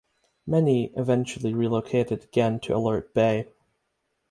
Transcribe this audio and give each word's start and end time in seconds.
Many 0.47 0.85
eventually 0.95 1.53
relocated 1.53 2.23
again 2.23 2.59
to 2.61 2.75
Alert 2.75 3.13
Bay. 3.13 3.49